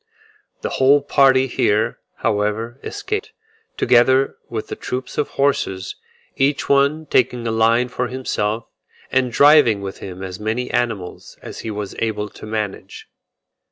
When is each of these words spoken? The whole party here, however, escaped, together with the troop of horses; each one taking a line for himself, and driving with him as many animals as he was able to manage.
The 0.61 0.69
whole 0.81 1.03
party 1.03 1.45
here, 1.45 1.99
however, 2.25 2.79
escaped, 2.81 3.33
together 3.77 4.35
with 4.49 4.65
the 4.65 4.75
troop 4.75 5.15
of 5.15 5.27
horses; 5.27 5.95
each 6.35 6.67
one 6.67 7.05
taking 7.05 7.45
a 7.45 7.51
line 7.51 7.87
for 7.87 8.07
himself, 8.07 8.65
and 9.11 9.31
driving 9.31 9.79
with 9.79 9.99
him 9.99 10.23
as 10.23 10.39
many 10.39 10.71
animals 10.71 11.37
as 11.43 11.59
he 11.59 11.69
was 11.69 11.93
able 11.99 12.29
to 12.29 12.47
manage. 12.47 13.09